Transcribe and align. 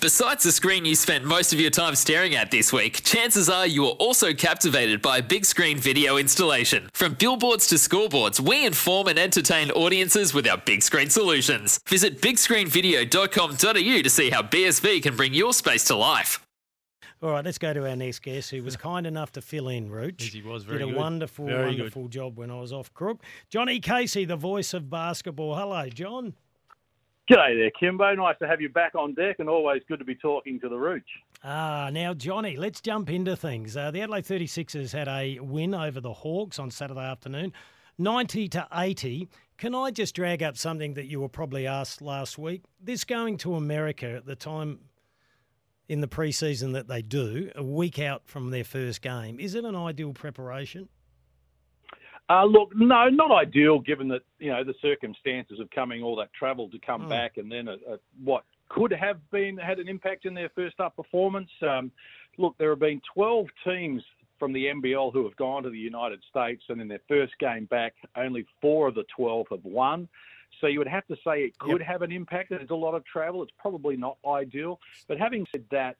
Besides 0.00 0.44
the 0.44 0.52
screen 0.52 0.84
you 0.84 0.94
spent 0.94 1.24
most 1.24 1.52
of 1.52 1.58
your 1.60 1.70
time 1.72 1.96
staring 1.96 2.36
at 2.36 2.52
this 2.52 2.72
week, 2.72 3.02
chances 3.02 3.48
are 3.48 3.66
you 3.66 3.82
were 3.82 3.88
also 3.98 4.32
captivated 4.32 5.02
by 5.02 5.18
a 5.18 5.22
big 5.22 5.44
screen 5.44 5.76
video 5.76 6.18
installation. 6.18 6.88
From 6.92 7.14
billboards 7.14 7.66
to 7.68 7.74
scoreboards, 7.74 8.38
we 8.38 8.64
inform 8.64 9.08
and 9.08 9.18
entertain 9.18 9.72
audiences 9.72 10.32
with 10.32 10.46
our 10.46 10.56
big 10.58 10.84
screen 10.84 11.10
solutions. 11.10 11.80
Visit 11.88 12.20
bigscreenvideo.com.au 12.20 14.02
to 14.02 14.10
see 14.10 14.30
how 14.30 14.42
BSV 14.42 15.02
can 15.02 15.16
bring 15.16 15.34
your 15.34 15.52
space 15.52 15.82
to 15.86 15.96
life. 15.96 16.40
All 17.20 17.30
right, 17.30 17.44
let's 17.44 17.58
go 17.58 17.74
to 17.74 17.88
our 17.90 17.96
next 17.96 18.20
guest 18.20 18.50
who 18.52 18.62
was 18.62 18.76
kind 18.90 19.04
enough 19.04 19.32
to 19.32 19.40
fill 19.42 19.68
in, 19.68 19.90
Rooch. 19.90 20.22
Yes, 20.22 20.32
he 20.32 20.42
was 20.42 20.62
very 20.62 20.78
Did 20.78 20.84
a 20.84 20.90
good. 20.92 20.96
wonderful, 20.96 21.46
Very 21.46 21.72
good. 21.72 21.78
wonderful 21.80 22.06
job 22.06 22.38
when 22.38 22.52
I 22.52 22.60
was 22.60 22.72
off 22.72 22.94
crook. 22.94 23.20
Johnny 23.50 23.80
Casey, 23.80 24.24
the 24.24 24.36
voice 24.36 24.74
of 24.74 24.88
basketball. 24.88 25.56
Hello, 25.56 25.88
John. 25.88 26.34
G'day 27.28 27.58
there, 27.58 27.70
Kimbo. 27.78 28.14
Nice 28.14 28.36
to 28.40 28.48
have 28.48 28.62
you 28.62 28.70
back 28.70 28.94
on 28.94 29.12
deck, 29.12 29.36
and 29.38 29.50
always 29.50 29.82
good 29.86 29.98
to 29.98 30.04
be 30.04 30.14
talking 30.14 30.58
to 30.60 30.68
the 30.70 30.76
Rooch. 30.76 31.02
Ah, 31.44 31.90
now, 31.92 32.14
Johnny, 32.14 32.56
let's 32.56 32.80
jump 32.80 33.10
into 33.10 33.36
things. 33.36 33.76
Uh, 33.76 33.90
the 33.90 34.00
Adelaide 34.00 34.24
36ers 34.24 34.92
had 34.92 35.08
a 35.08 35.38
win 35.40 35.74
over 35.74 36.00
the 36.00 36.14
Hawks 36.14 36.58
on 36.58 36.70
Saturday 36.70 37.04
afternoon, 37.04 37.52
90 37.98 38.48
to 38.48 38.66
80. 38.74 39.28
Can 39.58 39.74
I 39.74 39.90
just 39.90 40.14
drag 40.14 40.42
up 40.42 40.56
something 40.56 40.94
that 40.94 41.04
you 41.04 41.20
were 41.20 41.28
probably 41.28 41.66
asked 41.66 42.00
last 42.00 42.38
week? 42.38 42.62
This 42.80 43.04
going 43.04 43.36
to 43.38 43.56
America 43.56 44.08
at 44.08 44.24
the 44.24 44.36
time 44.36 44.78
in 45.86 46.00
the 46.00 46.08
preseason 46.08 46.72
that 46.72 46.88
they 46.88 47.02
do, 47.02 47.50
a 47.54 47.62
week 47.62 47.98
out 47.98 48.22
from 48.24 48.48
their 48.50 48.64
first 48.64 49.02
game, 49.02 49.38
is 49.38 49.54
it 49.54 49.66
an 49.66 49.76
ideal 49.76 50.14
preparation? 50.14 50.88
Uh, 52.30 52.44
look, 52.44 52.74
no, 52.76 53.08
not 53.08 53.30
ideal 53.30 53.78
given 53.78 54.08
that 54.08 54.22
you 54.38 54.50
know 54.50 54.62
the 54.62 54.74
circumstances 54.82 55.58
of 55.60 55.70
coming 55.70 56.02
all 56.02 56.14
that 56.16 56.32
travel 56.32 56.68
to 56.70 56.78
come 56.78 57.02
Mm. 57.06 57.08
back, 57.08 57.36
and 57.38 57.50
then 57.50 57.68
a, 57.68 57.72
a, 57.94 57.98
what 58.22 58.44
could 58.68 58.92
have 58.92 59.18
been 59.30 59.56
had 59.56 59.78
an 59.78 59.88
impact 59.88 60.26
in 60.26 60.34
their 60.34 60.50
first 60.50 60.78
up 60.78 60.94
performance. 60.96 61.50
Um, 61.62 61.90
look, 62.36 62.54
there 62.58 62.70
have 62.70 62.80
been 62.80 63.00
12 63.14 63.46
teams 63.64 64.02
from 64.38 64.52
the 64.52 64.66
NBL 64.66 65.12
who 65.12 65.24
have 65.24 65.34
gone 65.36 65.62
to 65.62 65.70
the 65.70 65.78
United 65.78 66.22
States, 66.28 66.62
and 66.68 66.80
in 66.80 66.86
their 66.86 67.00
first 67.08 67.32
game 67.38 67.64
back, 67.64 67.94
only 68.14 68.46
four 68.60 68.88
of 68.88 68.94
the 68.94 69.04
12 69.16 69.46
have 69.50 69.64
won. 69.64 70.06
So 70.60 70.66
you 70.66 70.78
would 70.78 70.88
have 70.88 71.06
to 71.08 71.16
say 71.26 71.42
it 71.44 71.58
could 71.58 71.82
have 71.82 72.02
an 72.02 72.12
impact. 72.12 72.50
There's 72.50 72.70
a 72.70 72.74
lot 72.74 72.94
of 72.94 73.04
travel. 73.04 73.42
It's 73.42 73.52
probably 73.58 73.96
not 73.96 74.16
ideal. 74.26 74.80
But 75.06 75.18
having 75.18 75.46
said 75.50 75.64
that, 75.70 75.96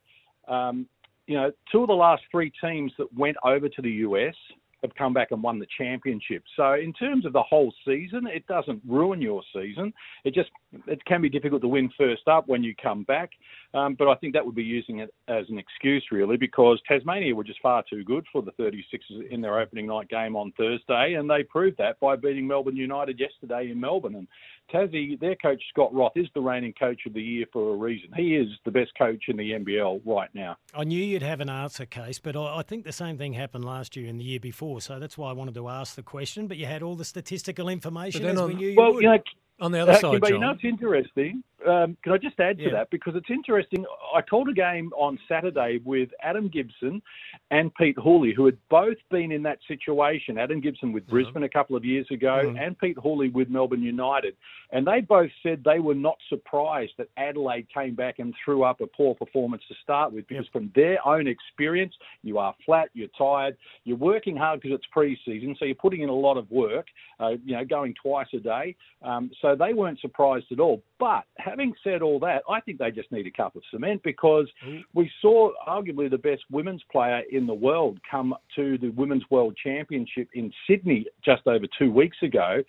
um, 0.46 0.86
you 1.26 1.36
know, 1.36 1.52
two 1.70 1.82
of 1.82 1.88
the 1.88 1.94
last 1.94 2.22
three 2.30 2.52
teams 2.62 2.92
that 2.98 3.12
went 3.14 3.36
over 3.44 3.68
to 3.68 3.82
the 3.82 3.90
US 3.90 4.34
have 4.82 4.94
come 4.94 5.12
back 5.12 5.28
and 5.30 5.42
won 5.42 5.58
the 5.58 5.66
championship. 5.76 6.42
So 6.56 6.74
in 6.74 6.92
terms 6.92 7.26
of 7.26 7.32
the 7.32 7.42
whole 7.42 7.72
season, 7.84 8.26
it 8.26 8.46
doesn't 8.46 8.80
ruin 8.86 9.20
your 9.20 9.42
season. 9.54 9.92
It 10.24 10.34
just 10.34 10.50
it 10.86 11.04
can 11.04 11.20
be 11.22 11.28
difficult 11.28 11.62
to 11.62 11.68
win 11.68 11.90
first 11.96 12.28
up 12.28 12.48
when 12.48 12.62
you 12.62 12.74
come 12.80 13.04
back. 13.04 13.30
Um, 13.74 13.96
but 13.98 14.08
I 14.08 14.14
think 14.16 14.34
that 14.34 14.44
would 14.44 14.54
be 14.54 14.62
using 14.62 15.00
it 15.00 15.12
as 15.28 15.44
an 15.48 15.58
excuse 15.58 16.04
really 16.10 16.36
because 16.36 16.80
Tasmania 16.86 17.34
were 17.34 17.44
just 17.44 17.60
far 17.60 17.84
too 17.88 18.04
good 18.04 18.24
for 18.32 18.42
the 18.42 18.52
36ers 18.52 19.30
in 19.30 19.40
their 19.40 19.60
opening 19.60 19.86
night 19.86 20.08
game 20.08 20.36
on 20.36 20.52
Thursday, 20.56 21.14
and 21.14 21.28
they 21.28 21.42
proved 21.42 21.76
that 21.78 21.98
by 22.00 22.16
beating 22.16 22.46
Melbourne 22.46 22.76
United 22.76 23.18
yesterday 23.18 23.70
in 23.70 23.80
Melbourne. 23.80 24.14
And 24.14 24.28
Tassie, 24.72 25.18
their 25.18 25.36
coach 25.36 25.62
Scott 25.70 25.94
Roth 25.94 26.16
is 26.16 26.28
the 26.34 26.40
reigning 26.40 26.74
coach 26.78 27.00
of 27.06 27.14
the 27.14 27.22
year 27.22 27.46
for 27.52 27.72
a 27.72 27.76
reason. 27.76 28.10
He 28.16 28.36
is 28.36 28.48
the 28.64 28.70
best 28.70 28.92
coach 28.96 29.24
in 29.28 29.36
the 29.36 29.52
NBL 29.52 30.02
right 30.04 30.28
now. 30.34 30.56
I 30.74 30.84
knew 30.84 31.02
you'd 31.02 31.22
have 31.22 31.40
an 31.40 31.48
answer 31.48 31.86
case, 31.86 32.18
but 32.18 32.36
I, 32.36 32.58
I 32.58 32.62
think 32.62 32.84
the 32.84 32.92
same 32.92 33.16
thing 33.18 33.32
happened 33.32 33.64
last 33.64 33.96
year 33.96 34.08
and 34.08 34.20
the 34.20 34.24
year 34.24 34.40
before. 34.40 34.67
So 34.78 34.98
that's 34.98 35.16
why 35.16 35.30
I 35.30 35.32
wanted 35.32 35.54
to 35.54 35.68
ask 35.68 35.94
the 35.96 36.02
question. 36.02 36.46
But 36.46 36.58
you 36.58 36.66
had 36.66 36.82
all 36.82 36.94
the 36.94 37.04
statistical 37.04 37.68
information 37.68 38.24
as 38.26 38.38
on- 38.38 38.48
we 38.48 38.54
knew 38.54 38.68
you 38.68 38.76
Well, 38.76 38.92
would. 38.94 39.02
you 39.02 39.08
know, 39.10 39.18
On 39.60 39.72
the 39.72 39.80
other 39.80 39.90
Uh, 39.90 39.98
side, 39.98 40.20
but 40.20 40.28
you 40.30 40.34
John. 40.36 40.40
know, 40.42 40.50
it's 40.52 40.62
interesting. 40.62 41.42
Um, 41.66 41.96
can 42.02 42.12
I 42.12 42.18
just 42.18 42.38
add 42.38 42.58
to 42.58 42.64
Yeah. 42.64 42.70
that? 42.70 42.90
Because 42.90 43.16
it's 43.16 43.30
interesting. 43.30 43.84
I 44.14 44.22
called 44.22 44.48
a 44.48 44.52
game 44.52 44.92
on 44.96 45.18
Saturday 45.26 45.80
with 45.84 46.10
Adam 46.22 46.48
Gibson 46.48 47.02
and 47.50 47.74
Pete 47.74 47.98
Hawley, 47.98 48.32
who 48.32 48.46
had 48.46 48.56
both 48.68 48.96
been 49.10 49.32
in 49.32 49.42
that 49.42 49.58
situation. 49.66 50.38
Adam 50.38 50.60
Gibson 50.60 50.92
with 50.92 51.06
Brisbane 51.08 51.42
a 51.42 51.48
couple 51.48 51.74
of 51.74 51.84
years 51.84 52.08
ago, 52.10 52.44
Mhm. 52.44 52.60
and 52.60 52.78
Pete 52.78 52.96
Hawley 52.98 53.28
with 53.28 53.50
Melbourne 53.50 53.82
United. 53.82 54.36
And 54.70 54.86
they 54.86 55.00
both 55.00 55.32
said 55.42 55.64
they 55.64 55.80
were 55.80 55.94
not 55.94 56.18
surprised 56.28 56.96
that 56.98 57.08
Adelaide 57.16 57.68
came 57.70 57.94
back 57.94 58.18
and 58.20 58.34
threw 58.36 58.62
up 58.62 58.80
a 58.80 58.86
poor 58.86 59.14
performance 59.14 59.66
to 59.66 59.74
start 59.74 60.12
with, 60.12 60.28
because 60.28 60.46
from 60.48 60.70
their 60.74 61.04
own 61.06 61.26
experience, 61.26 61.96
you 62.22 62.38
are 62.38 62.54
flat, 62.64 62.90
you're 62.92 63.08
tired, 63.08 63.56
you're 63.84 63.96
working 63.96 64.36
hard 64.36 64.60
because 64.60 64.76
it's 64.76 64.86
pre-season, 64.86 65.56
so 65.56 65.64
you're 65.64 65.74
putting 65.74 66.02
in 66.02 66.08
a 66.08 66.14
lot 66.14 66.36
of 66.36 66.48
work. 66.50 66.86
Uh, 67.20 67.36
you 67.44 67.56
know, 67.56 67.64
going 67.64 67.92
twice 67.94 68.32
a 68.32 68.38
day. 68.38 68.76
Um, 69.02 69.32
so 69.40 69.56
they 69.56 69.74
weren't 69.74 69.98
surprised 69.98 70.52
at 70.52 70.60
all. 70.60 70.80
But 71.00 71.24
having 71.48 71.72
said 71.82 72.02
all 72.02 72.18
that, 72.20 72.42
I 72.48 72.60
think 72.60 72.78
they 72.78 72.90
just 72.90 73.10
need 73.12 73.26
a 73.26 73.30
cup 73.30 73.56
of 73.56 73.62
cement 73.70 74.02
because 74.02 74.46
mm. 74.66 74.82
we 74.94 75.10
saw 75.20 75.50
arguably 75.66 76.10
the 76.10 76.18
best 76.18 76.42
women's 76.50 76.82
player 76.90 77.22
in 77.30 77.46
the 77.46 77.54
world 77.54 77.98
come 78.10 78.34
to 78.56 78.78
the 78.78 78.90
Women's 78.90 79.24
World 79.30 79.56
Championship 79.62 80.28
in 80.34 80.52
Sydney 80.68 81.06
just 81.24 81.46
over 81.46 81.66
two 81.78 81.90
weeks 81.92 82.16
ago, 82.22 82.62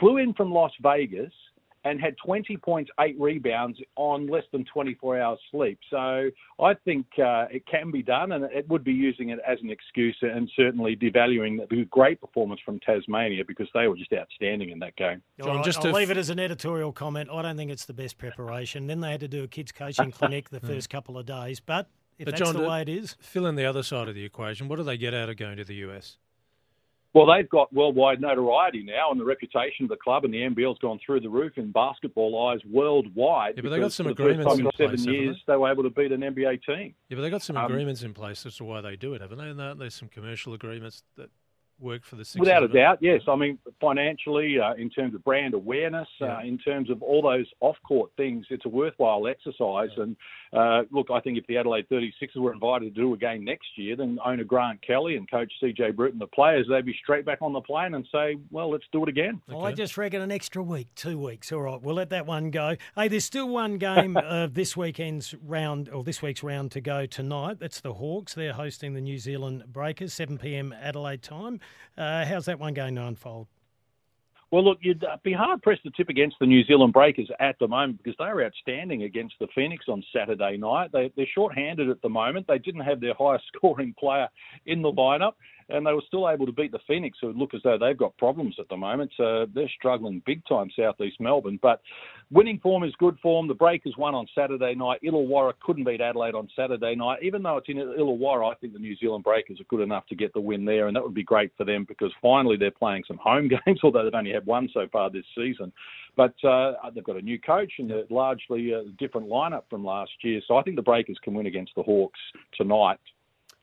flew 0.00 0.18
in 0.18 0.32
from 0.34 0.52
Las 0.52 0.72
Vegas 0.82 1.32
and 1.84 2.00
had 2.00 2.16
20 2.24 2.56
points, 2.56 2.90
eight 3.00 3.16
rebounds 3.18 3.78
on 3.96 4.26
less 4.26 4.44
than 4.52 4.64
24 4.64 5.20
hours 5.20 5.38
sleep. 5.50 5.78
So 5.90 6.30
I 6.60 6.74
think 6.84 7.06
uh, 7.18 7.46
it 7.50 7.64
can 7.66 7.90
be 7.90 8.02
done, 8.02 8.32
and 8.32 8.44
it 8.44 8.68
would 8.68 8.84
be 8.84 8.92
using 8.92 9.28
it 9.30 9.38
as 9.46 9.58
an 9.62 9.70
excuse 9.70 10.16
and 10.22 10.50
certainly 10.56 10.96
devaluing 10.96 11.68
the 11.68 11.84
great 11.86 12.20
performance 12.20 12.60
from 12.64 12.80
Tasmania 12.80 13.44
because 13.46 13.68
they 13.74 13.86
were 13.86 13.96
just 13.96 14.12
outstanding 14.12 14.70
in 14.70 14.78
that 14.80 14.96
game. 14.96 15.22
John, 15.38 15.56
right, 15.56 15.64
just 15.64 15.78
I'll 15.78 15.92
to 15.92 15.92
leave 15.92 16.10
f- 16.10 16.16
it 16.16 16.20
as 16.20 16.30
an 16.30 16.38
editorial 16.38 16.92
comment. 16.92 17.28
I 17.30 17.42
don't 17.42 17.56
think 17.56 17.70
it's 17.70 17.84
the 17.84 17.94
best 17.94 18.18
preparation. 18.18 18.86
Then 18.86 19.00
they 19.00 19.10
had 19.10 19.20
to 19.20 19.28
do 19.28 19.44
a 19.44 19.48
kids 19.48 19.72
coaching 19.72 20.10
clinic 20.12 20.50
the 20.50 20.60
first 20.60 20.88
couple 20.88 21.18
of 21.18 21.26
days. 21.26 21.60
But 21.60 21.88
if 22.18 22.26
But 22.26 22.36
that's 22.36 22.50
John, 22.50 22.62
the 22.62 22.68
way 22.68 22.82
it 22.82 22.88
is, 22.88 23.16
Fill 23.20 23.46
in 23.46 23.56
the 23.56 23.64
other 23.64 23.82
side 23.82 24.08
of 24.08 24.14
the 24.14 24.24
equation. 24.24 24.68
What 24.68 24.76
do 24.76 24.84
they 24.84 24.96
get 24.96 25.14
out 25.14 25.28
of 25.28 25.36
going 25.36 25.56
to 25.56 25.64
the 25.64 25.74
US? 25.86 26.18
Well, 27.14 27.26
they've 27.26 27.48
got 27.48 27.72
worldwide 27.72 28.20
notoriety 28.20 28.82
now, 28.82 29.12
and 29.12 29.20
the 29.20 29.24
reputation 29.24 29.84
of 29.84 29.88
the 29.88 29.96
club 29.96 30.24
and 30.24 30.34
the 30.34 30.38
NBL's 30.38 30.78
gone 30.80 30.98
through 31.06 31.20
the 31.20 31.28
roof 31.28 31.52
in 31.56 31.70
basketball 31.70 32.48
eyes 32.48 32.58
worldwide. 32.68 33.54
Yeah, 33.56 33.62
but 33.62 33.70
they 33.70 33.78
got 33.78 33.92
some 33.92 34.08
the 34.08 34.16
first 34.16 34.20
agreements 34.20 34.50
time 34.52 34.60
in 34.60 34.66
in 34.66 34.72
seven 34.76 34.96
place, 34.96 35.06
years, 35.06 35.42
they 35.46 35.56
were 35.56 35.70
able 35.70 35.84
to 35.84 35.90
beat 35.90 36.10
an 36.10 36.22
NBA 36.22 36.64
team. 36.66 36.92
Yeah, 37.08 37.14
but 37.16 37.22
they 37.22 37.30
got 37.30 37.42
some 37.42 37.56
Um, 37.56 37.66
agreements 37.70 38.02
in 38.02 38.14
place 38.14 38.44
as 38.46 38.56
to 38.56 38.64
why 38.64 38.80
they 38.80 38.96
do 38.96 39.14
it, 39.14 39.20
haven't 39.20 39.38
they? 39.38 39.48
And 39.48 39.58
there- 39.60 39.74
there's 39.76 39.94
some 39.94 40.08
commercial 40.08 40.54
agreements 40.54 41.04
that 41.16 41.30
work 41.80 42.04
for 42.04 42.16
the 42.16 42.24
Sixers. 42.24 42.40
Without 42.40 42.62
a 42.62 42.68
doubt, 42.68 42.98
yes. 43.00 43.22
I 43.28 43.36
mean, 43.36 43.58
financially, 43.80 44.58
uh, 44.58 44.74
in 44.74 44.90
terms 44.90 45.14
of 45.14 45.22
brand 45.24 45.54
awareness, 45.54 46.08
Yeah. 46.20 46.38
uh, 46.38 46.40
in 46.42 46.58
terms 46.58 46.90
of 46.90 47.02
all 47.02 47.22
those 47.22 47.46
off-court 47.60 48.10
things, 48.16 48.46
it's 48.50 48.64
a 48.64 48.68
worthwhile 48.68 49.26
exercise. 49.26 49.90
And 49.96 50.16
uh, 50.52 50.84
look, 50.90 51.08
I 51.12 51.20
think 51.20 51.36
if 51.38 51.46
the 51.46 51.56
Adelaide 51.58 51.88
36ers 51.88 52.36
were 52.40 52.52
invited 52.52 52.94
to 52.94 53.00
do 53.00 53.12
a 53.12 53.16
game 53.16 53.44
next 53.44 53.66
year, 53.76 53.96
then 53.96 54.18
owner 54.24 54.44
Grant 54.44 54.80
Kelly 54.82 55.16
and 55.16 55.28
coach 55.30 55.52
CJ 55.62 55.94
Bruton, 55.96 56.18
the 56.18 56.26
players, 56.28 56.66
they'd 56.68 56.86
be 56.86 56.96
straight 57.02 57.24
back 57.24 57.38
on 57.42 57.52
the 57.52 57.60
plane 57.60 57.94
and 57.94 58.06
say, 58.12 58.36
"Well, 58.50 58.70
let's 58.70 58.84
do 58.92 59.02
it 59.02 59.08
again." 59.08 59.40
I 59.54 59.72
just 59.72 59.96
reckon 59.98 60.20
an 60.22 60.30
extra 60.30 60.62
week, 60.62 60.88
two 60.94 61.18
weeks. 61.18 61.50
All 61.52 61.60
right, 61.62 61.80
we'll 61.82 61.96
let 61.96 62.10
that 62.10 62.26
one 62.26 62.50
go. 62.50 62.76
Hey, 62.96 63.08
there's 63.08 63.24
still 63.24 63.48
one 63.48 63.78
game 63.78 64.16
of 64.16 64.54
this 64.54 64.76
weekend's 64.76 65.34
round, 65.44 65.88
or 65.88 66.04
this 66.04 66.22
week's 66.22 66.42
round 66.42 66.70
to 66.72 66.80
go 66.80 67.06
tonight. 67.06 67.58
That's 67.58 67.80
the 67.80 67.94
Hawks. 67.94 68.34
They're 68.34 68.52
hosting 68.52 68.94
the 68.94 69.00
New 69.00 69.18
Zealand 69.18 69.64
Breakers, 69.72 70.12
7 70.12 70.38
p.m. 70.38 70.72
Adelaide 70.80 71.22
time. 71.22 71.60
Uh, 71.96 72.24
how's 72.24 72.46
that 72.46 72.58
one 72.58 72.74
going 72.74 72.94
to 72.96 73.04
unfold? 73.04 73.46
Well, 74.50 74.64
look, 74.64 74.78
you'd 74.82 75.02
uh, 75.02 75.16
be 75.24 75.32
hard 75.32 75.62
pressed 75.62 75.82
to 75.82 75.90
tip 75.90 76.08
against 76.08 76.36
the 76.38 76.46
New 76.46 76.64
Zealand 76.64 76.92
Breakers 76.92 77.28
at 77.40 77.56
the 77.58 77.66
moment 77.66 77.98
because 78.02 78.16
they 78.20 78.32
were 78.32 78.44
outstanding 78.44 79.02
against 79.02 79.34
the 79.40 79.48
Phoenix 79.52 79.86
on 79.88 80.00
Saturday 80.14 80.56
night. 80.56 80.90
They, 80.92 81.10
they're 81.16 81.26
short-handed 81.34 81.90
at 81.90 82.00
the 82.02 82.08
moment. 82.08 82.46
They 82.46 82.58
didn't 82.58 82.82
have 82.82 83.00
their 83.00 83.14
highest 83.14 83.46
scoring 83.56 83.96
player 83.98 84.28
in 84.66 84.80
the 84.80 84.92
lineup, 84.92 85.32
and 85.68 85.86
they 85.86 85.92
were 85.92 86.02
still 86.06 86.28
able 86.28 86.46
to 86.46 86.52
beat 86.52 86.72
the 86.72 86.78
Phoenix, 86.86 87.18
who 87.20 87.32
look 87.32 87.54
as 87.54 87.60
though 87.62 87.78
they've 87.78 87.96
got 87.96 88.16
problems 88.16 88.56
at 88.58 88.68
the 88.68 88.76
moment. 88.76 89.12
So 89.16 89.46
they're 89.54 89.70
struggling 89.76 90.22
big 90.26 90.42
time, 90.46 90.68
southeast 90.76 91.20
Melbourne. 91.20 91.58
But 91.62 91.80
winning 92.30 92.58
form 92.60 92.84
is 92.84 92.92
good 92.98 93.18
form. 93.22 93.48
The 93.48 93.54
Breakers 93.54 93.94
won 93.96 94.14
on 94.14 94.26
Saturday 94.34 94.74
night. 94.74 95.00
Illawarra 95.02 95.54
couldn't 95.60 95.84
beat 95.84 96.00
Adelaide 96.00 96.34
on 96.34 96.48
Saturday 96.54 96.94
night. 96.94 97.20
Even 97.22 97.42
though 97.42 97.56
it's 97.56 97.68
in 97.68 97.76
Illawarra, 97.76 98.52
I 98.52 98.54
think 98.56 98.72
the 98.72 98.78
New 98.78 98.96
Zealand 98.96 99.24
Breakers 99.24 99.60
are 99.60 99.64
good 99.64 99.80
enough 99.80 100.06
to 100.08 100.14
get 100.14 100.32
the 100.34 100.40
win 100.40 100.64
there, 100.64 100.86
and 100.86 100.96
that 100.96 101.02
would 101.02 101.14
be 101.14 101.24
great 101.24 101.52
for 101.56 101.64
them 101.64 101.84
because 101.88 102.12
finally 102.20 102.56
they're 102.56 102.70
playing 102.70 103.04
some 103.06 103.18
home 103.18 103.48
games, 103.66 103.80
although 103.82 104.04
they've 104.04 104.14
only 104.14 104.32
had 104.32 104.46
one 104.46 104.68
so 104.72 104.86
far 104.92 105.10
this 105.10 105.24
season. 105.36 105.72
But 106.16 106.34
uh, 106.44 106.74
they've 106.94 107.02
got 107.02 107.16
a 107.16 107.22
new 107.22 107.40
coach 107.40 107.72
and 107.78 107.90
a 107.90 108.04
largely 108.10 108.72
a 108.72 108.84
different 108.98 109.28
lineup 109.28 109.62
from 109.68 109.84
last 109.84 110.12
year. 110.22 110.40
So 110.46 110.56
I 110.56 110.62
think 110.62 110.76
the 110.76 110.82
Breakers 110.82 111.18
can 111.22 111.34
win 111.34 111.46
against 111.46 111.72
the 111.74 111.82
Hawks 111.82 112.20
tonight. 112.56 113.00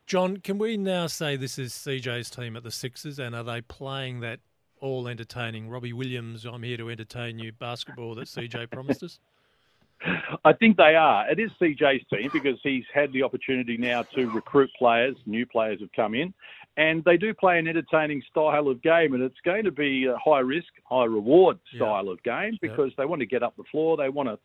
John, 0.06 0.38
can 0.38 0.58
we 0.58 0.76
now 0.76 1.06
say 1.06 1.36
this 1.36 1.58
is 1.58 1.72
CJ's 1.72 2.30
team 2.30 2.56
at 2.56 2.64
the 2.64 2.70
Sixers, 2.70 3.18
and 3.18 3.34
are 3.34 3.44
they 3.44 3.60
playing 3.60 4.20
that 4.20 4.40
all 4.80 5.08
entertaining 5.08 5.68
Robbie 5.68 5.92
Williams? 5.92 6.44
I'm 6.44 6.62
here 6.62 6.76
to 6.76 6.90
entertain 6.90 7.38
you 7.38 7.52
basketball 7.52 8.14
that 8.16 8.26
CJ 8.26 8.70
promised 8.70 9.02
us. 9.02 9.20
I 10.44 10.52
think 10.52 10.76
they 10.76 10.96
are. 10.96 11.30
It 11.30 11.38
is 11.38 11.50
CJ's 11.60 12.04
team 12.12 12.28
because 12.32 12.58
he's 12.62 12.84
had 12.92 13.12
the 13.12 13.22
opportunity 13.22 13.76
now 13.76 14.02
to 14.14 14.28
recruit 14.30 14.70
players. 14.76 15.16
New 15.26 15.46
players 15.46 15.80
have 15.80 15.92
come 15.94 16.14
in, 16.14 16.34
and 16.76 17.04
they 17.04 17.16
do 17.16 17.32
play 17.32 17.58
an 17.58 17.68
entertaining 17.68 18.22
style 18.28 18.68
of 18.68 18.82
game, 18.82 19.14
and 19.14 19.22
it's 19.22 19.40
going 19.44 19.64
to 19.64 19.70
be 19.70 20.06
a 20.06 20.16
high 20.16 20.40
risk, 20.40 20.68
high 20.84 21.04
reward 21.04 21.58
style 21.76 22.08
of 22.08 22.22
game 22.24 22.58
because 22.60 22.90
they 22.98 23.04
want 23.04 23.20
to 23.20 23.26
get 23.26 23.42
up 23.42 23.56
the 23.56 23.64
floor, 23.70 23.96
they 23.96 24.08
want 24.08 24.28
to 24.28 24.38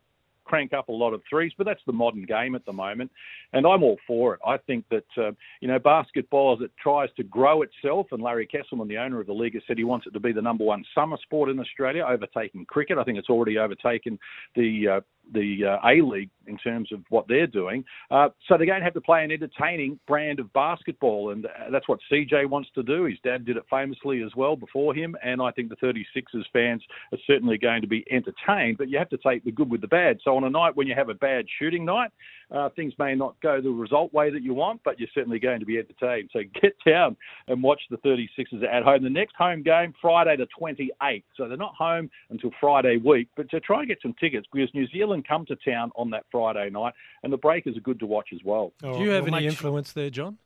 crank 0.48 0.74
up 0.74 0.90
a 0.90 0.92
lot 0.92 1.14
of 1.14 1.22
threes, 1.30 1.52
but 1.58 1.66
that's 1.66 1.82
the 1.86 1.94
modern 1.94 2.24
game 2.24 2.56
at 2.56 2.66
the 2.66 2.74
moment, 2.74 3.12
and 3.54 3.66
I'm 3.66 3.84
all 3.84 3.98
for 4.08 4.34
it. 4.34 4.40
I 4.46 4.58
think 4.58 4.86
that 4.90 5.06
uh, 5.18 5.32
you 5.62 5.68
know 5.68 5.80
basketball 5.80 6.58
as 6.58 6.64
it 6.64 6.72
tries 6.82 7.10
to 7.18 7.24
grow 7.24 7.62
itself, 7.62 8.08
and 8.12 8.22
Larry 8.22 8.48
Kestelman, 8.48 8.88
the 8.88 8.98
owner 8.98 9.20
of 9.20 9.28
the 9.28 9.34
league, 9.34 9.54
has 9.54 9.64
said 9.68 9.78
he 9.78 9.84
wants 9.84 10.08
it 10.08 10.12
to 10.12 10.20
be 10.20 10.32
the 10.32 10.42
number 10.42 10.64
one 10.64 10.84
summer 10.96 11.18
sport 11.22 11.50
in 11.50 11.60
Australia, 11.60 12.06
overtaking 12.08 12.66
cricket. 12.66 12.98
I 12.98 13.04
think 13.04 13.18
it's 13.18 13.30
already 13.30 13.58
overtaken 13.58 14.18
the 14.56 14.88
uh, 14.88 15.02
the 15.34 15.66
uh, 15.66 15.88
A 15.88 16.02
League 16.02 16.30
in 16.48 16.58
terms 16.58 16.92
of 16.92 17.02
what 17.10 17.28
they're 17.28 17.48
doing. 17.48 17.84
Uh, 18.10 18.30
so 18.48 18.58
they're 18.58 18.66
going 18.66 18.80
to 18.80 18.84
have 18.84 18.94
to 18.94 19.02
play 19.02 19.24
an 19.24 19.32
entertaining 19.32 20.00
brand 20.08 20.40
of 20.40 20.52
basketball, 20.54 21.32
and 21.32 21.46
that's 21.72 21.88
what 21.88 22.00
CJ 22.12 22.50
wants 22.50 22.70
to 22.76 22.84
do. 22.84 23.06
His 23.06 23.18
dad 23.24 23.46
did 23.46 23.58
it 23.58 23.64
famously 23.70 24.24
as 24.24 24.32
well 24.36 24.56
before 24.56 24.94
him, 24.94 25.16
and 25.24 25.42
I 25.42 25.52
think 25.52 25.70
the 25.70 25.76
36ers 25.76 26.46
fans 26.54 26.82
are 27.12 27.20
certainly 27.28 27.58
going 27.58 27.82
to 27.82 27.88
be 27.88 28.06
entertained, 28.10 28.78
but 28.78 28.90
you 28.90 28.98
have 28.98 29.10
to 29.10 29.18
take 29.18 29.44
the 29.44 29.52
good 29.52 29.70
with 29.70 29.82
the 29.82 29.88
bad. 29.88 30.20
So 30.24 30.36
on 30.36 30.44
a 30.46 30.50
night 30.50 30.76
when 30.76 30.88
you 30.88 30.96
have 30.96 31.10
a 31.10 31.14
bad 31.14 31.46
shooting 31.60 31.86
night, 31.86 32.12
uh, 32.50 32.70
things 32.76 32.94
may 32.98 33.14
not 33.14 33.36
go 33.42 33.60
the 33.60 33.70
result 33.70 34.14
way 34.14 34.30
that 34.30 34.42
you 34.42 34.54
want, 34.54 34.82
but 34.86 35.00
you're 35.00 35.10
certainly 35.14 35.40
going 35.40 35.60
to 35.60 35.66
be 35.66 35.78
entertained. 35.78 36.30
So 36.32 36.40
get 36.62 36.74
down 36.86 37.18
and 37.48 37.62
watch 37.62 37.82
the 37.90 37.98
36ers 37.98 38.64
at 38.64 38.84
home. 38.84 39.04
The 39.04 39.10
next 39.10 39.36
home 39.36 39.64
game, 39.64 39.94
Friday 40.02 40.38
the 40.38 40.48
28th. 40.60 41.24
So 41.36 41.48
they're 41.48 41.58
not 41.58 41.76
home 41.76 42.10
until 42.30 42.52
Friday 42.60 42.98
week, 42.98 43.28
but 43.36 43.50
to 43.50 43.60
try 43.60 43.80
and 43.80 43.88
get 43.88 44.00
some 44.02 44.16
tickets 44.20 44.48
because 44.52 44.70
New 44.74 44.88
Zealand 44.88 45.17
come 45.24 45.46
to 45.48 45.56
town 45.58 45.92
on 45.96 46.10
that 46.12 46.26
Friday 46.32 46.70
night, 46.70 46.94
and 47.24 47.32
the 47.32 47.38
Breakers 47.38 47.78
are 47.78 47.82
good 47.82 48.00
to 48.00 48.06
watch 48.06 48.30
as 48.34 48.40
well. 48.44 48.74
Do 48.82 49.00
you 49.00 49.10
have 49.12 49.26
well, 49.26 49.36
any 49.36 49.48
influence 49.48 49.94
there, 49.94 50.10
John? 50.10 50.38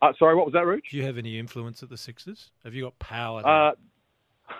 Uh, 0.00 0.12
sorry, 0.18 0.34
what 0.34 0.46
was 0.46 0.52
that, 0.52 0.66
Rooch? 0.66 0.90
Do 0.90 0.96
you 0.96 1.04
have 1.04 1.16
any 1.16 1.38
influence 1.38 1.82
at 1.82 1.88
the 1.88 1.96
Sixers? 1.96 2.50
Have 2.64 2.74
you 2.74 2.82
got 2.84 2.98
power? 2.98 3.74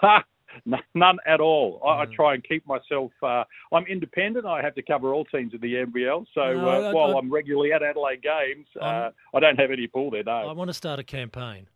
Uh, 0.03 0.21
None 0.95 1.19
at 1.27 1.41
all. 1.41 1.81
I, 1.85 2.03
I, 2.03 2.05
try 2.15 2.35
and 2.35 2.45
keep 2.45 2.67
myself. 2.67 3.11
Uh, 3.23 3.45
I'm 3.73 3.87
independent. 3.87 4.47
I 4.47 4.63
have 4.63 4.75
to 4.75 4.83
cover 4.83 5.15
all 5.15 5.25
teams 5.25 5.55
of 5.55 5.61
the 5.61 5.75
NBL. 5.75 6.27
So 6.35 6.53
no, 6.55 6.69
uh, 6.69 6.91
I, 6.91 6.93
while 6.93 7.17
I, 7.17 7.19
am 7.19 7.33
regularly 7.33 7.73
at 7.73 7.83
Adelaide 7.83 8.23
games, 8.23 8.67
uh, 8.81 9.11
I 9.35 9.41
don't 9.41 9.59
have 9.59 9.71
any 9.71 9.87
pull 9.87 10.11
there. 10.11 10.25
No. 10.25 10.33
I 10.33 10.53
want 10.53 10.69
to 10.69 10.75
start 10.75 11.01
a 11.01 11.05
campaign. 11.05 11.69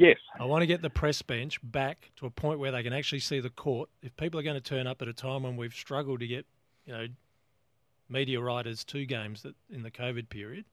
Yes. 0.00 0.16
I 0.38 0.46
want 0.46 0.62
to 0.62 0.66
get 0.66 0.80
the 0.80 0.88
press 0.88 1.20
bench 1.20 1.58
back 1.62 2.10
to 2.16 2.24
a 2.24 2.30
point 2.30 2.58
where 2.58 2.72
they 2.72 2.82
can 2.82 2.94
actually 2.94 3.18
see 3.18 3.38
the 3.38 3.50
court. 3.50 3.90
If 4.02 4.16
people 4.16 4.40
are 4.40 4.42
going 4.42 4.54
to 4.54 4.60
turn 4.62 4.86
up 4.86 5.02
at 5.02 5.08
a 5.08 5.12
time 5.12 5.42
when 5.42 5.58
we've 5.58 5.74
struggled 5.74 6.20
to 6.20 6.26
get, 6.26 6.46
you 6.86 6.94
know, 6.94 7.06
media 8.08 8.40
writers 8.40 8.82
to 8.84 9.04
games 9.04 9.42
that 9.42 9.54
in 9.68 9.82
the 9.82 9.90
COVID 9.90 10.30
period, 10.30 10.64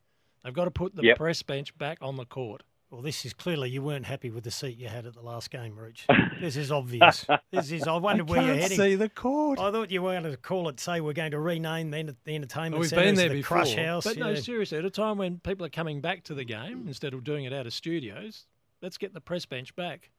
they've 0.44 0.54
got 0.54 0.64
to 0.64 0.72
put 0.72 0.96
the 0.96 1.04
yep. 1.04 1.18
press 1.18 1.44
bench 1.44 1.78
back 1.78 1.98
on 2.02 2.16
the 2.16 2.24
court. 2.24 2.64
Well, 2.90 3.02
this 3.02 3.26
is 3.26 3.34
clearly 3.34 3.70
you 3.70 3.82
weren't 3.82 4.06
happy 4.06 4.30
with 4.30 4.46
the 4.46 4.52
seat 4.52 4.78
you 4.78 4.88
had 4.88 5.06
at 5.06 5.14
the 5.14 5.22
last 5.22 5.52
game, 5.52 5.76
Rooch. 5.76 6.06
This 6.40 6.56
is 6.56 6.72
obvious. 6.72 7.26
this 7.52 7.72
is. 7.72 7.88
I 7.88 7.98
wonder 7.98 8.22
I 8.22 8.26
where 8.26 8.42
you're 8.44 8.56
heading. 8.56 8.78
See 8.78 8.96
the 8.96 9.10
court. 9.10 9.60
I 9.60 9.72
thought 9.72 9.90
you 9.90 10.04
were 10.04 10.12
going 10.12 10.32
to 10.32 10.38
call 10.38 10.70
it. 10.70 10.80
Say 10.80 11.02
we're 11.02 11.14
going 11.14 11.32
to 11.32 11.40
rename 11.40 11.90
the, 11.90 12.16
the 12.26 12.36
entertainment 12.36 12.74
well, 12.74 12.82
we've 12.82 12.90
centre 12.92 13.06
been 13.06 13.16
there 13.16 13.30
the 13.30 13.36
before, 13.36 13.58
Crush 13.58 13.76
House. 13.76 14.04
But 14.04 14.18
no, 14.18 14.36
seriously, 14.36 14.78
at 14.78 14.86
a 14.86 14.92
time 14.92 15.18
when 15.18 15.40
people 15.40 15.66
are 15.66 15.70
coming 15.70 16.00
back 16.00 16.24
to 16.26 16.36
the 16.36 16.46
game 16.46 16.86
instead 16.88 17.16
of 17.16 17.24
doing 17.24 17.46
it 17.46 17.54
out 17.54 17.66
of 17.66 17.74
studios, 17.74 18.46
let's 18.82 18.98
get 18.98 19.14
the 19.14 19.22
press 19.22 19.46
bench 19.46 19.76
back. 19.76 20.10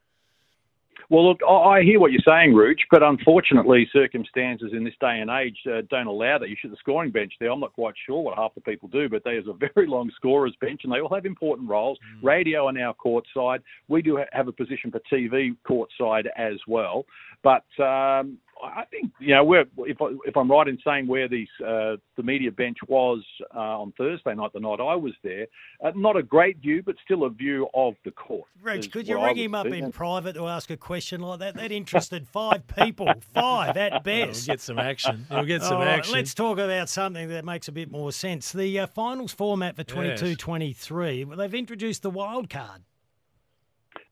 Well, 1.10 1.26
look, 1.26 1.40
I 1.48 1.82
hear 1.82 2.00
what 2.00 2.12
you're 2.12 2.20
saying, 2.26 2.54
Rooch, 2.54 2.80
but 2.90 3.02
unfortunately, 3.02 3.88
circumstances 3.92 4.72
in 4.72 4.84
this 4.84 4.94
day 5.00 5.20
and 5.20 5.30
age 5.30 5.56
uh, 5.66 5.82
don't 5.88 6.06
allow 6.06 6.38
that. 6.38 6.48
You 6.48 6.56
should 6.60 6.72
the 6.72 6.76
scoring 6.76 7.10
bench 7.10 7.32
there. 7.40 7.50
I'm 7.50 7.60
not 7.60 7.72
quite 7.72 7.94
sure 8.04 8.20
what 8.20 8.36
half 8.36 8.54
the 8.54 8.60
people 8.60 8.88
do, 8.88 9.08
but 9.08 9.22
there's 9.24 9.46
a 9.46 9.54
very 9.54 9.86
long 9.88 10.10
scorers 10.14 10.54
bench, 10.60 10.82
and 10.84 10.92
they 10.92 11.00
all 11.00 11.14
have 11.14 11.24
important 11.24 11.68
roles. 11.68 11.98
Mm. 12.16 12.24
Radio 12.24 12.66
are 12.66 12.72
now 12.72 12.94
courtside. 13.02 13.60
We 13.88 14.02
do 14.02 14.18
have 14.32 14.48
a 14.48 14.52
position 14.52 14.90
for 14.90 15.00
TV 15.10 15.56
courtside 15.68 16.26
as 16.36 16.56
well, 16.66 17.06
but 17.42 17.64
um, 17.82 18.38
I 18.62 18.84
think 18.90 19.12
you 19.18 19.34
know 19.34 19.44
where 19.44 19.64
if 19.78 20.00
I, 20.00 20.06
if 20.24 20.36
I'm 20.36 20.50
right 20.50 20.66
in 20.68 20.78
saying 20.84 21.06
where 21.06 21.28
these 21.28 21.48
uh, 21.60 21.96
the 22.16 22.22
media 22.22 22.50
bench 22.50 22.78
was 22.88 23.24
uh, 23.54 23.80
on 23.80 23.92
Thursday 23.96 24.34
night, 24.34 24.52
the 24.52 24.60
night 24.60 24.80
I 24.80 24.94
was 24.94 25.12
there, 25.22 25.46
uh, 25.84 25.92
not 25.94 26.16
a 26.16 26.22
great 26.22 26.58
view, 26.58 26.82
but 26.82 26.96
still 27.04 27.24
a 27.24 27.30
view 27.30 27.68
of 27.74 27.94
the 28.04 28.10
court. 28.10 28.48
Reg, 28.62 28.90
could 28.90 29.06
you 29.06 29.22
ring 29.22 29.36
him 29.36 29.54
up 29.54 29.66
in 29.66 29.92
private 29.92 30.34
to 30.34 30.46
ask 30.46 30.70
a 30.70 30.76
question 30.76 31.20
like 31.20 31.40
that? 31.40 31.54
That 31.54 31.72
interested 31.72 32.26
five 32.26 32.66
people, 32.66 33.12
five 33.32 33.76
at 33.76 34.04
best. 34.04 34.48
We'll 34.48 34.54
get 34.54 34.60
some 34.60 34.78
action. 34.78 35.26
We'll 35.30 35.44
get 35.44 35.62
some 35.62 35.78
right, 35.78 35.98
action. 35.98 36.14
Let's 36.14 36.34
talk 36.34 36.58
about 36.58 36.88
something 36.88 37.28
that 37.28 37.44
makes 37.44 37.68
a 37.68 37.72
bit 37.72 37.90
more 37.90 38.12
sense. 38.12 38.52
The 38.52 38.80
uh, 38.80 38.86
finals 38.86 39.32
format 39.32 39.76
for 39.76 39.84
22-23. 39.84 41.26
Yes. 41.28 41.38
They've 41.38 41.54
introduced 41.54 42.02
the 42.02 42.10
wild 42.10 42.50
card. 42.50 42.82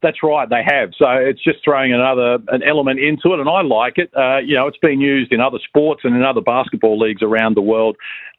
That's 0.03 0.23
right, 0.23 0.49
they 0.49 0.63
have. 0.63 0.91
So 0.97 1.07
it's 1.09 1.43
just 1.43 1.65
throwing 1.65 1.93
another 1.93 2.39
an 2.49 2.63
element 2.63 3.01
into 3.01 3.33
it, 3.33 3.41
and 3.41 3.49
I 3.49 3.63
like 3.63 3.97
it. 3.97 4.11
Uh, 4.15 4.39
you 4.39 4.55
know, 4.55 4.67
it's 4.67 4.79
been 4.79 5.01
used 5.01 5.33
in 5.33 5.41
other 5.41 5.59
sports 5.67 6.03
and 6.05 6.15
in 6.15 6.23
other 6.23 6.43
basketball 6.43 6.99
leagues 6.99 7.23
around 7.23 7.57
the 7.57 7.63
world, 7.63 7.97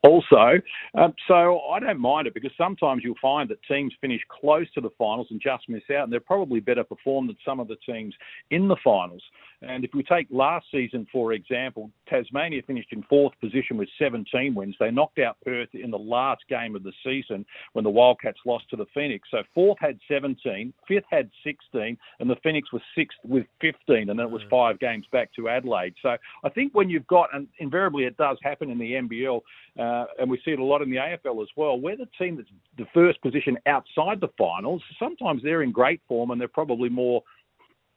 also. 0.07 0.59
Um, 0.95 1.13
so 1.27 1.61
I 1.69 1.79
don't 1.79 1.99
mind 1.99 2.27
it 2.27 2.33
because 2.33 2.51
sometimes 2.57 3.03
you'll 3.03 3.15
find 3.21 3.49
that 3.49 3.57
teams 3.63 3.93
finish 4.01 4.21
close 4.29 4.67
to 4.73 4.81
the 4.81 4.89
finals 4.97 5.27
and 5.29 5.41
just 5.41 5.67
miss 5.69 5.83
out, 5.95 6.03
and 6.03 6.13
they're 6.13 6.19
probably 6.19 6.59
better 6.59 6.83
performed 6.83 7.29
than 7.29 7.37
some 7.45 7.59
of 7.59 7.67
the 7.67 7.77
teams 7.85 8.13
in 8.51 8.67
the 8.67 8.77
finals. 8.83 9.21
And 9.61 9.83
if 9.83 9.91
we 9.93 10.03
take 10.03 10.27
last 10.29 10.67
season, 10.71 11.07
for 11.11 11.33
example, 11.33 11.89
Tasmania 12.07 12.61
finished 12.67 12.89
in 12.91 13.01
fourth 13.03 13.33
position 13.41 13.75
with 13.77 13.89
17 13.97 14.53
wins. 14.53 14.75
They 14.79 14.91
knocked 14.91 15.17
out 15.19 15.37
Perth 15.43 15.69
in 15.73 15.89
the 15.89 15.97
last 15.97 16.43
game 16.47 16.75
of 16.75 16.83
the 16.83 16.93
season 17.03 17.43
when 17.73 17.83
the 17.83 17.89
Wildcats 17.89 18.37
lost 18.45 18.69
to 18.69 18.75
the 18.75 18.85
Phoenix. 18.93 19.27
So 19.31 19.41
fourth 19.55 19.77
had 19.79 19.99
17, 20.07 20.73
fifth 20.87 21.05
had 21.09 21.29
16, 21.43 21.97
and 22.19 22.29
the 22.29 22.35
Phoenix 22.43 22.71
was 22.71 22.83
sixth 22.95 23.17
with 23.23 23.45
15, 23.61 24.09
and 24.09 24.19
then 24.19 24.27
it 24.27 24.31
was 24.31 24.43
mm. 24.43 24.49
five 24.49 24.79
games 24.79 25.05
back 25.11 25.33
to 25.35 25.49
Adelaide. 25.49 25.95
So 26.03 26.17
I 26.43 26.49
think 26.49 26.75
when 26.75 26.89
you've 26.89 27.07
got, 27.07 27.33
and 27.33 27.47
invariably 27.57 28.03
it 28.03 28.17
does 28.17 28.37
happen 28.43 28.69
in 28.69 28.77
the 28.77 28.91
NBL, 28.93 29.41
uh, 29.79 29.96
and 30.19 30.29
we 30.29 30.39
see 30.43 30.51
it 30.51 30.59
a 30.59 30.63
lot 30.63 30.81
in 30.81 30.89
the 30.89 30.97
AFL 30.97 31.41
as 31.41 31.49
well, 31.55 31.79
where 31.79 31.95
the 31.95 32.07
team 32.17 32.37
that's 32.37 32.49
the 32.77 32.85
first 32.93 33.21
position 33.21 33.57
outside 33.65 34.19
the 34.21 34.29
finals, 34.37 34.81
sometimes 34.99 35.41
they're 35.43 35.63
in 35.63 35.71
great 35.71 36.01
form 36.07 36.31
and 36.31 36.39
they're 36.39 36.47
probably 36.47 36.89
more 36.89 37.23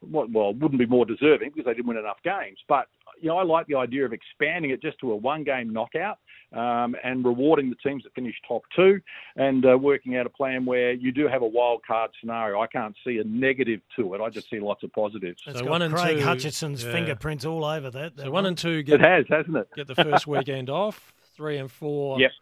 well, 0.03 0.55
wouldn't 0.55 0.79
be 0.79 0.87
more 0.87 1.05
deserving 1.05 1.51
because 1.51 1.67
they 1.67 1.75
didn't 1.75 1.87
win 1.87 1.99
enough 1.99 2.17
games. 2.25 2.59
But 2.69 2.87
you 3.21 3.29
know, 3.29 3.37
I 3.37 3.43
like 3.43 3.67
the 3.67 3.75
idea 3.75 4.05
of 4.05 4.13
expanding 4.13 4.71
it 4.71 4.81
just 4.81 4.99
to 5.01 5.13
a 5.13 5.17
one-game 5.17 5.73
knockout 5.73 6.19
um, 6.53 6.97
and 7.05 7.25
rewarding 7.25 7.71
the 7.71 7.77
teams 7.77 8.05
that 8.05 8.15
finish 8.15 8.35
top 8.47 8.63
two, 8.75 9.01
and 9.37 9.65
uh, 9.67 9.77
working 9.77 10.17
out 10.17 10.27
a 10.27 10.31
plan 10.31 10.65
where 10.65 10.93
you 10.93 11.13
do 11.13 11.29
have 11.29 11.43
a 11.43 11.47
wild 11.47 11.83
card 11.87 12.11
scenario. 12.19 12.61
I 12.61 12.67
can't 12.67 12.97
see 13.05 13.19
a 13.19 13.25
negative 13.25 13.81
to 13.97 14.15
it. 14.15 14.21
I 14.21 14.31
just 14.31 14.49
see 14.49 14.59
lots 14.59 14.83
of 14.83 14.93
positives. 14.93 15.43
It's 15.47 15.59
so 15.59 15.67
one 15.67 15.83
and 15.83 15.95
Craig 15.95 16.19
two, 16.19 16.25
Hutchison's 16.25 16.83
yeah. 16.83 16.93
fingerprints 16.93 17.45
all 17.45 17.65
over 17.65 17.91
that. 17.91 18.17
that 18.17 18.23
so 18.23 18.25
one, 18.25 18.33
one 18.33 18.47
and 18.47 18.59
two. 18.59 18.83
Get, 18.83 19.01
it 19.01 19.07
has, 19.07 19.27
hasn't 19.29 19.57
it? 19.57 19.69
Get 19.77 19.87
the 19.87 19.95
first 19.95 20.27
weekend 20.27 20.71
off. 20.71 21.13
Three 21.41 21.57
and 21.57 21.73
four. 21.73 22.21
Yep. 22.21 22.33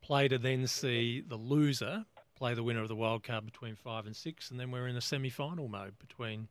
Play 0.00 0.28
to 0.28 0.38
then 0.38 0.68
see 0.68 1.20
the 1.26 1.34
loser 1.34 2.06
play 2.36 2.54
the 2.54 2.62
winner 2.62 2.82
of 2.82 2.88
the 2.88 2.96
wild 2.96 3.22
card 3.22 3.46
between 3.46 3.74
five 3.74 4.06
and 4.06 4.14
six, 4.14 4.50
and 4.50 4.58
then 4.58 4.70
we're 4.70 4.86
in 4.86 4.96
a 4.96 5.00
semi-final 5.00 5.68
mode 5.68 5.98
between 5.98 6.48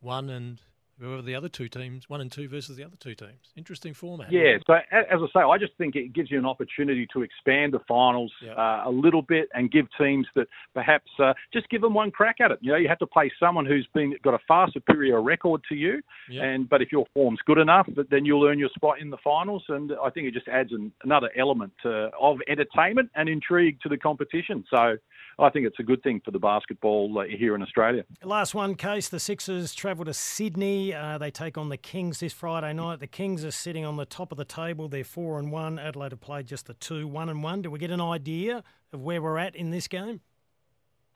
one 0.00 0.28
and 0.30 0.60
whoever 1.00 1.22
the 1.22 1.34
other 1.34 1.48
two 1.48 1.68
teams, 1.68 2.08
one 2.08 2.20
and 2.20 2.30
two 2.30 2.48
versus 2.48 2.76
the 2.76 2.84
other 2.84 2.96
two 2.98 3.14
teams. 3.14 3.52
Interesting 3.56 3.94
format. 3.94 4.30
Yeah, 4.30 4.58
so 4.66 4.74
as 4.74 5.06
I 5.10 5.26
say, 5.34 5.40
I 5.40 5.58
just 5.58 5.72
think 5.78 5.96
it 5.96 6.12
gives 6.12 6.30
you 6.30 6.38
an 6.38 6.46
opportunity 6.46 7.06
to 7.12 7.22
expand 7.22 7.72
the 7.72 7.80
finals 7.88 8.32
Yep. 8.42 8.56
uh, 8.58 8.82
a 8.86 8.90
little 8.90 9.22
bit 9.22 9.48
and 9.54 9.70
give 9.70 9.86
teams 9.98 10.26
that 10.34 10.46
perhaps 10.74 11.10
uh, 11.22 11.32
just 11.52 11.68
give 11.70 11.80
them 11.80 11.94
one 11.94 12.10
crack 12.10 12.36
at 12.40 12.50
it. 12.50 12.58
You 12.60 12.72
know, 12.72 12.78
you 12.78 12.88
have 12.88 12.98
to 12.98 13.06
play 13.06 13.30
someone 13.40 13.66
who's 13.66 13.88
been 13.94 14.14
got 14.22 14.34
a 14.34 14.38
far 14.46 14.70
superior 14.70 15.22
record 15.22 15.62
to 15.70 15.74
you, 15.74 16.00
Yep. 16.28 16.44
and 16.44 16.68
but 16.68 16.82
if 16.82 16.92
your 16.92 17.06
form's 17.14 17.40
good 17.46 17.58
enough, 17.58 17.88
then 18.10 18.24
you'll 18.24 18.44
earn 18.46 18.58
your 18.58 18.68
spot 18.76 19.00
in 19.00 19.10
the 19.10 19.18
finals. 19.24 19.64
And 19.68 19.92
I 20.04 20.10
think 20.10 20.26
it 20.28 20.34
just 20.34 20.48
adds 20.48 20.72
an, 20.72 20.92
another 21.02 21.30
element 21.36 21.72
uh, 21.84 22.10
of 22.20 22.38
entertainment 22.48 23.10
and 23.14 23.28
intrigue 23.28 23.78
to 23.82 23.88
the 23.88 23.96
competition. 23.96 24.64
So 24.70 24.96
I 25.40 25.48
think 25.48 25.66
it's 25.66 25.78
a 25.78 25.82
good 25.82 26.02
thing 26.02 26.20
for 26.22 26.32
the 26.32 26.38
basketball 26.38 27.18
uh, 27.18 27.24
here 27.24 27.54
in 27.54 27.62
Australia. 27.62 28.04
Last 28.22 28.54
one, 28.54 28.74
Case. 28.74 29.08
The 29.08 29.18
Sixers 29.18 29.74
travel 29.74 30.04
to 30.04 30.12
Sydney. 30.12 30.94
Uh, 30.94 31.16
they 31.16 31.30
take 31.30 31.56
on 31.56 31.70
the 31.70 31.78
Kings 31.78 32.20
this 32.20 32.34
Friday 32.34 32.74
night. 32.74 33.00
The 33.00 33.06
Kings 33.06 33.44
are 33.44 33.50
sitting 33.50 33.84
on 33.84 33.96
the 33.96 34.04
top 34.04 34.32
of 34.32 34.38
the 34.38 34.44
table. 34.44 34.88
They're 34.88 35.02
four 35.02 35.38
and 35.38 35.50
one. 35.50 35.78
Adelaide 35.78 36.12
have 36.12 36.20
played 36.20 36.46
just 36.46 36.66
the 36.66 36.74
two, 36.74 37.08
one 37.08 37.30
and 37.30 37.42
one. 37.42 37.62
Do 37.62 37.70
we 37.70 37.78
get 37.78 37.90
an 37.90 38.02
idea 38.02 38.62
of 38.92 39.00
where 39.00 39.22
we're 39.22 39.38
at 39.38 39.56
in 39.56 39.70
this 39.70 39.88
game? 39.88 40.20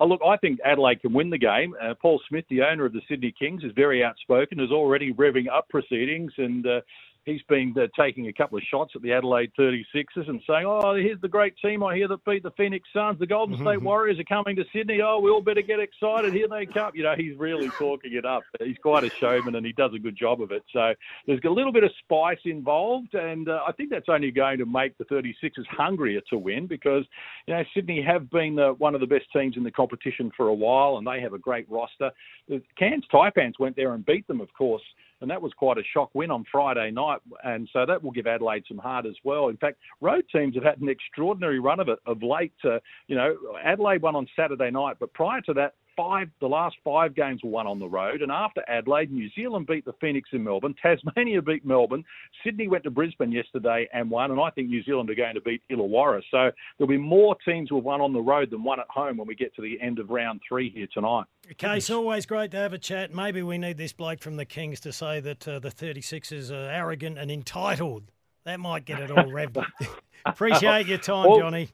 Oh, 0.01 0.07
look, 0.07 0.21
I 0.27 0.37
think 0.39 0.59
Adelaide 0.65 1.03
can 1.03 1.13
win 1.13 1.31
the 1.31 1.39
game. 1.39 1.75
Uh, 1.81 1.95
Paul 2.01 2.21
Smith, 2.29 2.45
the 2.49 2.63
owner 2.63 2.87
of 2.87 2.93
the 2.93 3.03
Sydney 3.09 3.33
Kings, 3.39 3.63
is 3.63 3.73
very 3.77 4.03
outspoken, 4.03 4.59
is 4.59 4.73
already 4.73 5.13
revving 5.13 5.49
up 5.53 5.69
proceedings, 5.69 6.33
and 6.39 6.67
uh, 6.67 6.81
he's 7.25 7.43
been 7.49 7.75
uh, 7.77 7.87
taking 7.99 8.29
a 8.29 8.33
couple 8.33 8.59
of 8.59 8.65
shots 8.65 8.93
at 8.95 9.03
the 9.03 9.13
Adelaide 9.13 9.51
36ers 9.59 10.29
and 10.29 10.41
saying, 10.47 10.65
oh, 10.67 10.95
here's 10.95 11.21
the 11.21 11.29
great 11.29 11.55
team 11.63 11.83
I 11.83 11.97
hear 11.97 12.09
that 12.09 12.25
beat 12.25 12.43
the 12.43 12.51
Phoenix 12.53 12.89
Suns. 12.93 13.19
The 13.19 13.27
Golden 13.27 13.57
State 13.57 13.83
Warriors 13.83 14.19
are 14.19 14.25
coming 14.25 14.57
to 14.57 14.65
Sydney. 14.73 15.01
Oh, 15.03 15.19
we 15.19 15.31
all 15.31 15.41
better 15.41 15.63
get 15.63 15.81
excited. 15.81 16.33
Here 16.33 16.49
they 16.49 16.67
come. 16.67 16.93
You 16.95 17.05
know, 17.05 17.15
he's 17.17 17.37
really 17.37 17.69
talking 17.71 18.13
it 18.13 18.25
up. 18.25 18.43
He's 18.61 18.77
quite 18.79 19.05
a 19.05 19.11
showman, 19.21 19.55
and 19.55 19.65
he 19.65 19.73
does 19.73 19.93
a 19.95 19.99
good 19.99 20.17
job 20.17 20.43
of 20.43 20.53
it. 20.53 20.63
So 20.73 20.95
there's 21.27 21.41
a 21.45 21.51
little 21.51 21.73
bit 21.73 21.85
of 21.85 21.91
spice 22.05 22.39
involved, 22.45 23.15
and 23.15 23.49
uh, 23.49 23.61
I 23.67 23.73
think 23.73 23.91
that's 23.91 24.09
only 24.09 24.31
going 24.31 24.59
to 24.59 24.67
make 24.67 24.97
the 24.99 25.05
36ers 25.05 25.67
hungrier 25.71 26.21
to 26.31 26.39
win 26.39 26.67
because, 26.67 27.05
you 27.47 27.55
know, 27.55 27.63
Sydney 27.75 28.03
have 28.03 28.31
been 28.31 28.59
uh, 28.59 28.71
one 28.73 28.95
of 28.95 29.01
the 29.01 29.07
best 29.07 29.27
teams 29.33 29.57
in 29.57 29.65
the 29.65 29.71
competition 29.71 30.31
for 30.37 30.49
a 30.49 30.55
while, 30.55 30.99
and 30.99 31.07
they 31.07 31.21
have 31.21 31.33
a 31.33 31.39
great 31.39 31.69
roster. 31.71 32.11
The 32.49 32.63
Cairns 32.79 33.05
Taipans 33.13 33.59
went 33.59 33.77
there 33.77 33.95
and 33.95 34.05
beat 34.05 34.27
them, 34.27 34.41
of 34.41 34.53
course, 34.53 34.83
and 35.25 35.31
that 35.31 35.41
was 35.41 35.55
quite 35.55 35.79
a 35.79 35.83
shock 35.95 36.11
win 36.13 36.31
on 36.31 36.45
Friday 36.53 36.91
night, 36.91 37.19
and 37.45 37.67
so 37.73 37.87
that 37.87 38.05
will 38.05 38.11
give 38.11 38.27
Adelaide 38.27 38.63
some 38.69 38.77
heart 38.77 39.07
as 39.07 39.15
well. 39.25 39.49
In 39.49 39.57
fact, 39.57 39.79
road 40.03 40.25
teams 40.31 40.55
have 40.55 40.65
had 40.65 40.79
an 40.83 40.89
extraordinary 40.91 41.61
run 41.61 41.81
of 41.81 41.89
it 41.89 41.99
of 42.05 42.23
late. 42.23 42.53
Uh, 42.63 42.79
you 43.09 43.17
know, 43.17 43.35
Adelaide 43.65 44.03
won 44.03 44.15
on 44.15 44.27
Saturday 44.37 44.71
night, 44.71 44.97
but 45.01 45.15
prior 45.15 45.41
to 45.41 45.55
that, 45.55 45.77
five 45.97 46.29
the 46.41 46.49
last 46.49 46.77
five 46.85 47.15
games 47.15 47.43
were 47.43 47.51
won 47.51 47.67
on 47.67 47.79
the 47.79 47.89
road, 47.89 48.23
and 48.23 48.31
after 48.31 48.63
Adelaide, 48.69 49.11
New 49.11 49.29
Zealand 49.35 49.67
beat 49.67 49.85
the 49.85 49.93
Phoenix 50.01 50.29
in 50.33 50.45
Melbourne, 50.45 50.75
Tasmania 50.81 51.43
beat 51.43 51.65
Melbourne, 51.65 52.05
Sydney 52.45 52.69
went 52.69 52.85
to 52.85 52.91
Brisbane 52.91 53.33
yesterday 53.33 53.89
and 53.93 54.11
won, 54.11 54.31
and 54.31 54.41
I 54.41 54.51
think 54.51 54.69
New 54.69 54.83
Zealand 54.85 55.11
are 55.11 55.15
going 55.15 55.35
to 55.35 55.41
beat 55.41 55.63
Illawarra. 55.71 56.23
So 56.31 56.51
there'll 56.79 56.89
be 56.89 56.97
more 56.99 57.37
teams 57.47 57.69
who 57.69 57.77
have 57.77 57.85
won 57.85 58.01
on 58.01 58.13
the 58.13 58.21
road 58.21 58.51
than 58.51 58.63
one 58.63 58.81
at 58.81 58.87
home 58.89 59.17
when 59.17 59.27
we 59.27 59.35
get 59.35 59.55
to 59.57 59.63
the 59.63 59.81
end 59.81 59.99
of 59.99 60.11
round 60.11 60.41
three 60.49 60.71
here 60.71 60.89
tonight. 60.93 61.25
Okay, 61.47 61.75
Case, 61.75 61.91
always 61.91 62.27
great 62.27 62.51
to 62.53 62.57
have 62.57 62.73
a 62.73 62.79
chat. 62.79 63.13
Maybe 63.15 63.43
we 63.43 63.59
need 63.59 63.77
this 63.77 63.93
bloke 63.93 64.21
from 64.21 64.37
the 64.37 64.45
Kings 64.45 64.81
to 64.81 64.93
say 64.93 65.21
that 65.21 65.47
uh, 65.47 65.59
the 65.59 65.71
36ers 65.71 66.51
are 66.51 66.71
arrogant 66.71 67.19
and 67.19 67.31
entitled. 67.31 68.05
That 68.45 68.61
might 68.61 68.85
get 68.85 69.01
it 69.01 69.11
all 69.11 69.25
revved. 69.25 69.65
Appreciate 70.27 70.87
your 70.87 70.99
time, 70.99 71.29
Well, 71.29 71.39
Johnny. 71.39 71.69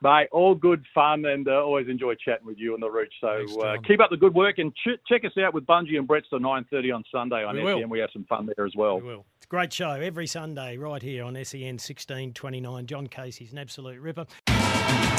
Mate, 0.00 0.28
all 0.30 0.54
good 0.54 0.84
fun 0.94 1.24
and 1.24 1.48
uh, 1.48 1.54
always 1.64 1.88
enjoy 1.88 2.14
chatting 2.14 2.46
with 2.46 2.56
you 2.56 2.72
on 2.74 2.78
the 2.80 2.88
Rooch. 2.88 3.12
So 3.20 3.38
Thanks, 3.38 3.56
uh, 3.56 3.74
keep 3.84 4.00
up 4.00 4.10
the 4.10 4.16
good 4.16 4.32
work 4.32 4.58
and 4.58 4.72
ch- 4.74 5.00
check 5.08 5.24
us 5.24 5.32
out 5.42 5.52
with 5.54 5.66
Bungie 5.66 5.98
and 5.98 6.06
Brett's 6.06 6.28
at 6.32 6.40
9.30 6.40 6.94
on 6.94 7.04
Sunday 7.10 7.42
on 7.44 7.56
We 7.56 7.62
SEN. 7.62 7.80
will. 7.80 7.88
We 7.88 7.98
have 7.98 8.10
some 8.12 8.24
fun 8.24 8.48
there 8.56 8.64
as 8.64 8.74
well. 8.76 9.00
We 9.00 9.08
will. 9.08 9.24
It's 9.38 9.46
a 9.46 9.48
great 9.48 9.72
show 9.72 9.90
every 9.90 10.28
Sunday 10.28 10.76
right 10.76 11.02
here 11.02 11.24
on 11.24 11.34
SEN 11.44 11.78
1629. 11.80 12.86
John 12.86 13.06
Casey's 13.08 13.50
an 13.50 13.58
absolute 13.58 14.00
ripper. 14.00 14.26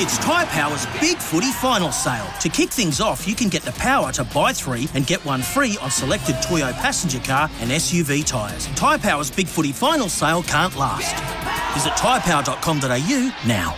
It's 0.02 0.18
Tyre 0.20 0.46
Power's 0.46 0.86
Big 1.02 1.18
Footy 1.18 1.52
Final 1.52 1.92
Sale. 1.92 2.28
To 2.40 2.48
kick 2.48 2.70
things 2.70 3.02
off, 3.02 3.28
you 3.28 3.36
can 3.36 3.50
get 3.50 3.64
the 3.64 3.74
power 3.74 4.14
to 4.14 4.24
buy 4.24 4.54
three 4.54 4.88
and 4.94 5.06
get 5.06 5.24
one 5.26 5.42
free 5.42 5.78
on 5.82 5.92
selected 5.92 6.38
Toyo 6.42 6.72
passenger 6.72 7.20
car 7.20 7.50
and 7.60 7.70
SUV 7.70 8.26
tyres. 8.26 8.68
Tyre 8.78 8.98
Power's 8.98 9.30
Big 9.30 9.48
Footy 9.48 9.74
Final 9.74 10.08
Sale 10.08 10.44
can't 10.44 10.74
last. 10.78 11.14
Visit 11.74 11.92
tyrepower.com.au 11.94 13.34
now. 13.46 13.76